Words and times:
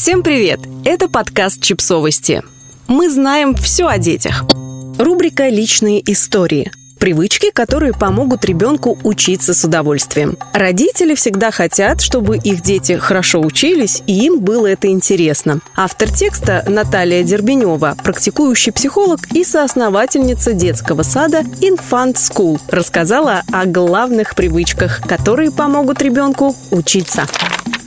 Всем 0.00 0.22
привет! 0.22 0.60
Это 0.86 1.10
подкаст 1.10 1.60
«Чипсовости». 1.60 2.42
Мы 2.88 3.10
знаем 3.10 3.54
все 3.54 3.86
о 3.86 3.98
детях. 3.98 4.44
Рубрика 4.98 5.48
«Личные 5.50 6.00
истории». 6.10 6.72
Привычки, 6.98 7.50
которые 7.50 7.92
помогут 7.92 8.46
ребенку 8.46 8.98
учиться 9.04 9.52
с 9.52 9.62
удовольствием. 9.62 10.38
Родители 10.54 11.14
всегда 11.14 11.50
хотят, 11.50 12.00
чтобы 12.00 12.38
их 12.38 12.62
дети 12.62 12.96
хорошо 12.96 13.40
учились, 13.40 14.02
и 14.06 14.24
им 14.24 14.40
было 14.40 14.68
это 14.68 14.88
интересно. 14.88 15.60
Автор 15.76 16.10
текста 16.10 16.64
Наталья 16.66 17.22
Дербенева, 17.22 17.94
практикующий 18.02 18.72
психолог 18.72 19.30
и 19.34 19.44
соосновательница 19.44 20.54
детского 20.54 21.02
сада 21.02 21.40
Infant 21.60 22.14
School, 22.14 22.58
рассказала 22.68 23.42
о 23.52 23.66
главных 23.66 24.34
привычках, 24.34 25.02
которые 25.06 25.50
помогут 25.50 26.00
ребенку 26.00 26.56
учиться. 26.70 27.26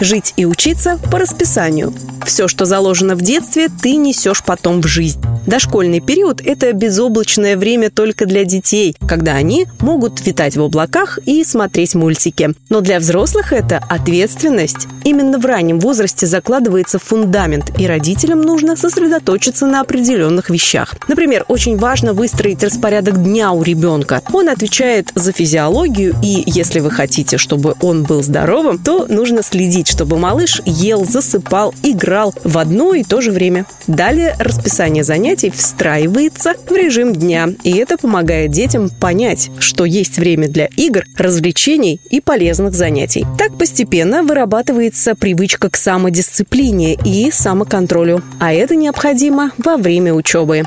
Жить 0.00 0.34
и 0.36 0.44
учиться 0.44 0.98
по 1.10 1.18
расписанию. 1.18 1.92
Все, 2.24 2.46
что 2.48 2.64
заложено 2.64 3.16
в 3.16 3.22
детстве, 3.22 3.68
ты 3.68 3.96
несешь 3.96 4.42
потом 4.44 4.80
в 4.80 4.86
жизнь. 4.86 5.20
Дошкольный 5.46 6.00
период– 6.00 6.40
это 6.44 6.72
безоблачное 6.72 7.56
время 7.56 7.90
только 7.90 8.26
для 8.26 8.44
детей, 8.44 8.94
когда 9.06 9.32
они 9.32 9.66
могут 9.80 10.24
витать 10.26 10.56
в 10.56 10.62
облаках 10.62 11.18
и 11.24 11.42
смотреть 11.44 11.94
мультики. 11.94 12.50
Но 12.68 12.80
для 12.80 12.98
взрослых 12.98 13.52
это 13.52 13.82
ответственность. 13.88 14.86
Именно 15.04 15.38
в 15.38 15.46
раннем 15.46 15.80
возрасте 15.80 16.26
закладывается 16.26 16.98
фундамент, 16.98 17.78
и 17.78 17.86
родителям 17.86 18.42
нужно 18.42 18.76
сосредоточиться 18.76 19.66
на 19.66 19.80
определенных 19.80 20.50
вещах. 20.50 20.94
Например, 21.08 21.44
очень 21.48 21.78
важно 21.78 22.12
выстроить 22.12 22.62
распорядок 22.62 23.22
дня 23.22 23.52
у 23.52 23.62
ребенка. 23.62 24.22
Он 24.32 24.48
отвечает 24.48 25.10
за 25.14 25.32
физиологию, 25.32 26.14
и 26.22 26.42
если 26.46 26.80
вы 26.80 26.90
хотите, 26.90 27.38
чтобы 27.38 27.74
он 27.80 28.02
был 28.02 28.22
здоровым, 28.22 28.78
то 28.78 29.06
нужно 29.08 29.42
следить, 29.42 29.88
чтобы 29.88 30.18
малыш 30.18 30.60
ел, 30.66 31.06
засыпал, 31.06 31.74
играл 31.82 32.34
в 32.44 32.58
одно 32.58 32.92
и 32.94 33.02
то 33.02 33.20
же 33.20 33.30
время. 33.30 33.64
Далее 33.86 34.34
расписание 34.38 35.04
занятий 35.04 35.37
занятий 35.38 35.56
встраивается 35.56 36.54
в 36.68 36.72
режим 36.72 37.12
дня, 37.12 37.48
и 37.62 37.76
это 37.76 37.96
помогает 37.96 38.50
детям 38.50 38.90
понять, 38.90 39.50
что 39.60 39.84
есть 39.84 40.18
время 40.18 40.48
для 40.48 40.66
игр, 40.76 41.04
развлечений 41.16 42.00
и 42.10 42.20
полезных 42.20 42.74
занятий. 42.74 43.24
Так 43.38 43.56
постепенно 43.56 44.24
вырабатывается 44.24 45.14
привычка 45.14 45.70
к 45.70 45.76
самодисциплине 45.76 46.94
и 47.04 47.30
самоконтролю, 47.30 48.22
а 48.40 48.52
это 48.52 48.74
необходимо 48.74 49.52
во 49.58 49.76
время 49.76 50.12
учебы 50.12 50.64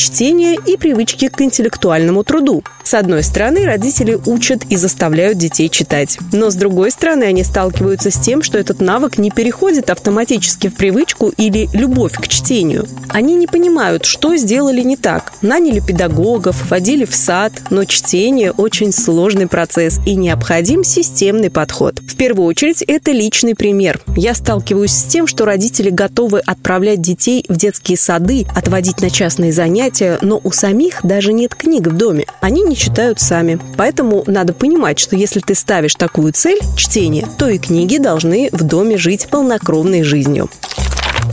чтения 0.00 0.54
и 0.54 0.76
привычки 0.76 1.28
к 1.28 1.40
интеллектуальному 1.40 2.24
труду. 2.24 2.64
С 2.82 2.94
одной 2.94 3.22
стороны, 3.22 3.66
родители 3.66 4.18
учат 4.26 4.64
и 4.70 4.76
заставляют 4.76 5.38
детей 5.38 5.68
читать. 5.68 6.18
Но 6.32 6.50
с 6.50 6.54
другой 6.54 6.90
стороны, 6.90 7.24
они 7.24 7.44
сталкиваются 7.44 8.10
с 8.10 8.18
тем, 8.18 8.42
что 8.42 8.58
этот 8.58 8.80
навык 8.80 9.18
не 9.18 9.30
переходит 9.30 9.90
автоматически 9.90 10.68
в 10.68 10.74
привычку 10.74 11.28
или 11.36 11.68
любовь 11.72 12.14
к 12.14 12.26
чтению. 12.26 12.88
Они 13.10 13.34
не 13.34 13.46
понимают, 13.46 14.06
что 14.06 14.36
сделали 14.36 14.80
не 14.80 14.96
так. 14.96 15.32
Наняли 15.42 15.80
педагогов, 15.80 16.70
водили 16.70 17.04
в 17.04 17.14
сад, 17.14 17.52
но 17.70 17.84
чтение– 17.84 18.52
очень 18.56 18.92
сложный 18.92 19.46
процесс 19.46 20.00
и 20.06 20.14
необходим 20.14 20.82
системный 20.82 21.50
подход. 21.50 22.00
В 22.00 22.16
первую 22.16 22.46
очередь, 22.48 22.82
это 22.82 23.12
личный 23.12 23.54
пример. 23.54 24.00
Я 24.16 24.34
сталкиваюсь 24.34 24.92
с 24.92 25.04
тем, 25.04 25.26
что 25.26 25.44
родители 25.44 25.90
готовы 25.90 26.40
отправлять 26.40 27.02
детей 27.02 27.44
в 27.48 27.56
детские 27.56 27.98
сады, 27.98 28.46
отводить 28.56 29.00
на 29.00 29.10
частные 29.10 29.52
занятия, 29.52 29.89
занятия, 29.90 30.18
но 30.22 30.40
у 30.42 30.52
самих 30.52 31.00
даже 31.02 31.32
нет 31.32 31.54
книг 31.54 31.86
в 31.86 31.96
доме. 31.96 32.26
Они 32.40 32.62
не 32.62 32.76
читают 32.76 33.20
сами. 33.20 33.58
Поэтому 33.76 34.24
надо 34.26 34.52
понимать, 34.52 34.98
что 34.98 35.16
если 35.16 35.40
ты 35.40 35.54
ставишь 35.54 35.94
такую 35.94 36.32
цель– 36.32 36.60
чтение, 36.76 37.26
то 37.38 37.48
и 37.48 37.58
книги 37.58 37.98
должны 37.98 38.48
в 38.52 38.62
доме 38.62 38.96
жить 38.96 39.28
полнокровной 39.30 40.02
жизнью. 40.02 40.48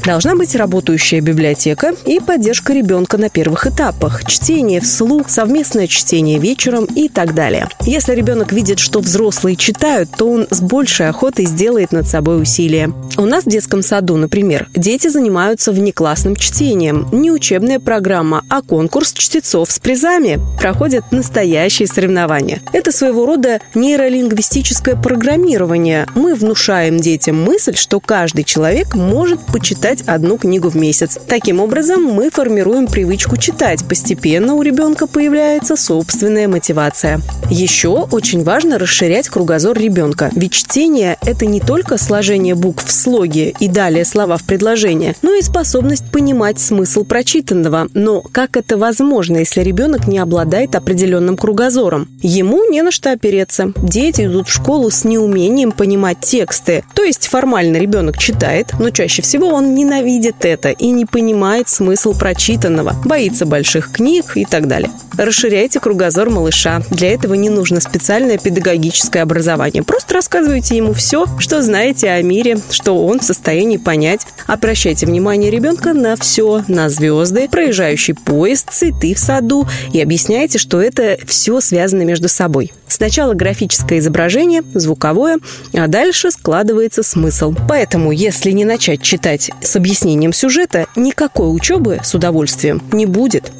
Должна 0.06 0.36
быть 0.36 0.56
работающая 0.56 1.22
библиотека 1.22 1.94
и 2.06 2.20
поддержка 2.20 2.74
ребенка 2.74 3.18
на 3.18 3.30
первых 3.30 3.68
этапах. 3.68 4.26
Чтение 4.26 4.82
вслух, 4.82 5.30
совместное 5.30 5.88
чтение 5.88 6.40
вечером 6.40 6.86
и 6.86 7.10
так 7.10 7.34
далее. 7.34 7.68
Если 7.82 8.14
ребенок 8.14 8.52
видит, 8.52 8.80
что 8.80 9.00
взрослые 9.00 9.56
читают, 9.56 10.10
то 10.18 10.30
он 10.30 10.48
с 10.50 10.62
большей 10.62 11.10
охотой 11.10 11.46
сделает 11.46 11.92
над 11.92 12.08
собой 12.08 12.42
усилия. 12.42 12.92
У 13.18 13.26
нас 13.26 13.44
в 13.44 13.50
детском 13.50 13.82
саду, 13.82 14.16
например, 14.18 14.70
дети 14.76 15.08
занимаются 15.08 15.72
внеклассным 15.72 16.36
чтением. 16.36 17.08
Не 17.12 17.32
учебная 17.32 17.80
программа, 17.80 18.44
а 18.50 18.62
конкурс 18.62 19.14
чтецов 19.14 19.72
с 19.72 19.80
призами. 19.80 20.40
Проходят 20.60 21.12
настоящие 21.12 21.88
соревнования. 21.88 22.62
Это 22.74 22.92
своего 22.92 23.26
рода 23.26 23.60
нейролингвистическое 23.74 24.96
программирование. 24.96 26.08
Мы 26.16 26.36
внушаем 26.36 26.98
детям 26.98 27.42
мысль, 27.42 27.76
что 27.76 28.00
каждый 28.00 28.44
человек 28.44 28.96
может 28.96 29.40
почитать 29.48 29.77
читать 29.78 30.02
одну 30.08 30.40
книгу 30.40 30.70
в 30.70 30.76
месяц. 30.76 31.20
Таким 31.28 31.60
образом, 31.60 32.04
мы 32.04 32.32
формируем 32.32 32.88
привычку 32.88 33.38
читать. 33.38 33.88
Постепенно 33.88 34.56
у 34.56 34.64
ребенка 34.64 35.06
появляется 35.06 35.76
собственная 35.76 36.48
мотивация. 36.48 37.22
Еще 37.52 37.90
очень 37.90 38.44
важно 38.44 38.80
расширять 38.80 39.30
кругозор 39.30 39.78
ребенка. 39.78 40.32
Ведь 40.34 40.54
чтение– 40.54 41.18
это 41.22 41.46
не 41.46 41.60
только 41.60 42.00
сложение 42.00 42.56
букв 42.56 42.88
в 42.88 42.92
слоге 42.92 43.54
и 43.60 43.68
далее 43.68 44.04
слова 44.04 44.38
в 44.38 44.46
предложение, 44.46 45.14
но 45.22 45.36
и 45.36 45.44
способность 45.44 46.10
понимать 46.12 46.60
смысл 46.60 47.04
прочитанного. 47.04 47.88
Но 47.94 48.22
как 48.22 48.58
это 48.58 48.78
возможно, 48.78 49.38
если 49.38 49.62
ребенок 49.62 50.08
не 50.08 50.18
обладает 50.18 50.74
определенным 50.74 51.38
кругозором? 51.38 52.10
Ему 52.24 52.68
не 52.68 52.82
на 52.82 52.90
что 52.90 53.12
опереться. 53.12 53.74
Дети 53.84 54.24
идут 54.24 54.48
в 54.48 54.54
школу 54.54 54.90
с 54.90 55.04
неумением 55.04 55.72
понимать 55.72 56.22
тексты. 56.22 56.84
То 56.96 57.04
есть 57.04 57.28
формально 57.28 57.78
ребенок 57.78 58.18
читает, 58.18 58.72
но 58.80 58.90
чаще 58.90 59.22
всего 59.22 59.52
он 59.68 59.76
ненавидит 59.76 60.46
это 60.46 60.70
и 60.70 60.88
не 60.88 61.06
понимает 61.06 61.68
смысл 61.68 62.14
прочитанного, 62.14 62.96
боится 63.06 63.46
больших 63.46 63.92
книг 63.92 64.34
и 64.36 64.46
так 64.46 64.68
далее. 64.68 64.90
Расширяйте 65.18 65.80
кругозор 65.80 66.30
малыша. 66.30 66.82
Для 66.92 67.12
этого 67.12 67.34
не 67.34 67.50
нужно 67.50 67.82
специальное 67.82 68.38
педагогическое 68.38 69.24
образование. 69.24 69.84
Просто 69.84 70.14
рассказывайте 70.14 70.78
ему 70.78 70.94
все, 70.94 71.26
что 71.40 71.62
знаете 71.62 72.10
о 72.10 72.22
мире, 72.22 72.60
что 72.70 73.06
он 73.06 73.20
в 73.20 73.24
состоянии 73.24 73.78
понять. 73.78 74.28
Обращайте 74.46 75.06
внимание 75.06 75.50
ребенка 75.50 75.94
на 75.94 76.16
все, 76.16 76.64
на 76.68 76.90
звезды, 76.90 77.50
проезжающий 77.50 78.14
поезд, 78.14 78.72
цветы 78.72 79.16
в 79.16 79.20
саду 79.20 79.68
и 79.92 80.00
объясняйте, 80.00 80.60
что 80.60 80.80
это 80.80 81.18
все 81.26 81.60
связано 81.62 82.04
между 82.04 82.30
собой. 82.30 82.72
Сначала 82.88 83.34
графическое 83.34 84.00
изображение, 84.00 84.64
звуковое, 84.74 85.40
а 85.74 85.88
дальше 85.88 86.32
складывается 86.32 87.04
смысл. 87.04 87.54
Поэтому, 87.68 88.12
если 88.12 88.52
не 88.52 88.66
начать 88.66 89.02
читать 89.02 89.52
с 89.62 89.76
объяснением 89.76 90.34
сюжета, 90.34 90.88
никакой 90.96 91.56
учебы 91.56 92.00
с 92.04 92.14
удовольствием 92.14 92.82
не 92.92 93.06
будет. 93.06 93.52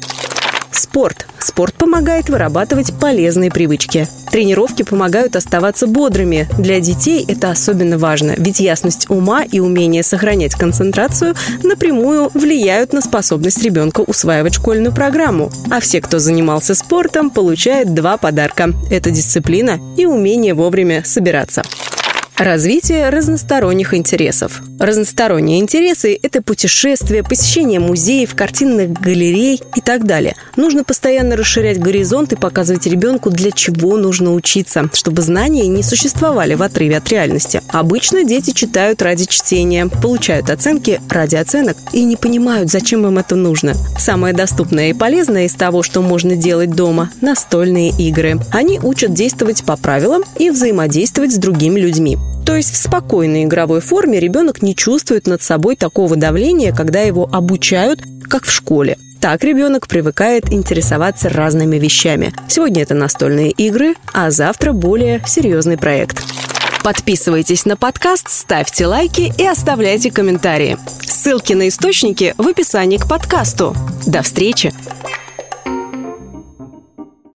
Спорт. 0.78 1.26
Спорт 1.40 1.74
помогает 1.74 2.28
вырабатывать 2.28 2.92
полезные 2.98 3.50
привычки. 3.50 4.06
Тренировки 4.30 4.82
помогают 4.82 5.34
оставаться 5.34 5.86
бодрыми. 5.86 6.48
Для 6.58 6.78
детей 6.80 7.24
это 7.26 7.50
особенно 7.50 7.98
важно, 7.98 8.34
ведь 8.36 8.60
ясность 8.60 9.10
ума 9.10 9.42
и 9.42 9.58
умение 9.58 10.02
сохранять 10.02 10.54
концентрацию 10.54 11.34
напрямую 11.62 12.30
влияют 12.32 12.92
на 12.92 13.00
способность 13.00 13.62
ребенка 13.62 14.02
усваивать 14.02 14.54
школьную 14.54 14.94
программу. 14.94 15.50
А 15.70 15.80
все, 15.80 16.00
кто 16.00 16.18
занимался 16.18 16.74
спортом, 16.74 17.30
получают 17.30 17.94
два 17.94 18.16
подарка. 18.16 18.72
Это 18.90 19.10
дисциплина 19.10 19.80
и 19.96 20.06
умение 20.06 20.54
вовремя 20.54 21.02
собираться. 21.04 21.62
Развитие 22.38 23.08
разносторонних 23.08 23.94
интересов. 23.94 24.62
Разносторонние 24.78 25.58
интересы– 25.58 26.16
это 26.22 26.40
путешествия, 26.40 27.24
посещение 27.24 27.80
музеев, 27.80 28.36
картинных 28.36 28.92
галерей 28.92 29.60
и 29.74 29.80
так 29.80 30.04
далее. 30.04 30.36
Нужно 30.54 30.84
постоянно 30.84 31.34
расширять 31.34 31.80
горизонт 31.80 32.32
и 32.32 32.36
показывать 32.36 32.86
ребенку, 32.86 33.30
для 33.30 33.50
чего 33.50 33.96
нужно 33.96 34.34
учиться, 34.34 34.88
чтобы 34.92 35.22
знания 35.22 35.66
не 35.66 35.82
существовали 35.82 36.54
в 36.54 36.62
отрыве 36.62 36.98
от 36.98 37.08
реальности. 37.08 37.60
Обычно 37.70 38.22
дети 38.22 38.52
читают 38.52 39.02
ради 39.02 39.24
чтения, 39.24 39.88
получают 39.88 40.48
оценки 40.48 41.00
ради 41.10 41.34
оценок 41.34 41.76
и 41.92 42.04
не 42.04 42.14
понимают, 42.14 42.70
зачем 42.70 43.04
им 43.04 43.18
это 43.18 43.34
нужно. 43.34 43.74
Самое 43.98 44.32
доступное 44.32 44.90
и 44.90 44.94
полезное 44.94 45.46
из 45.46 45.54
того, 45.54 45.82
что 45.82 46.02
можно 46.02 46.36
делать 46.36 46.70
дома– 46.70 47.10
настольные 47.20 47.90
игры. 47.98 48.38
Они 48.52 48.78
учат 48.78 49.12
действовать 49.12 49.64
по 49.64 49.76
правилам 49.76 50.22
и 50.38 50.50
взаимодействовать 50.50 51.32
с 51.32 51.38
другими 51.38 51.80
людьми. 51.80 52.16
То 52.48 52.56
есть 52.56 52.72
в 52.72 52.78
спокойной 52.78 53.44
игровой 53.44 53.82
форме 53.82 54.18
ребенок 54.18 54.62
не 54.62 54.74
чувствует 54.74 55.26
над 55.26 55.42
собой 55.42 55.76
такого 55.76 56.16
давления, 56.16 56.74
когда 56.74 57.02
его 57.02 57.28
обучают, 57.30 58.00
как 58.26 58.46
в 58.46 58.50
школе. 58.50 58.96
Так 59.20 59.44
ребенок 59.44 59.86
привыкает 59.86 60.50
интересоваться 60.50 61.28
разными 61.28 61.76
вещами. 61.76 62.32
Сегодня 62.48 62.84
это 62.84 62.94
настольные 62.94 63.50
игры, 63.50 63.96
а 64.14 64.30
завтра 64.30 64.72
более 64.72 65.22
серьезный 65.26 65.76
проект. 65.76 66.24
Подписывайтесь 66.82 67.66
на 67.66 67.76
подкаст, 67.76 68.30
ставьте 68.30 68.86
лайки 68.86 69.30
и 69.36 69.46
оставляйте 69.46 70.10
комментарии. 70.10 70.78
Ссылки 71.02 71.52
на 71.52 71.68
источники 71.68 72.34
в 72.38 72.48
описании 72.48 72.96
к 72.96 73.06
подкасту. 73.06 73.76
До 74.06 74.22
встречи! 74.22 74.72